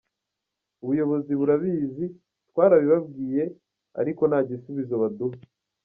[0.83, 2.05] Ubuyobozi burabizi
[2.49, 3.43] twarabibabwiye
[4.01, 5.37] ariko nta gisubizo baduha.